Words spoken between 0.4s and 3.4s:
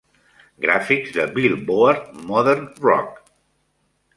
Gràfics de Billboard Modern Rock.